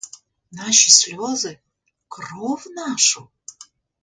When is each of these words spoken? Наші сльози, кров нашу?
Наші 0.51 0.89
сльози, 0.89 1.57
кров 2.07 2.63
нашу? 2.67 3.27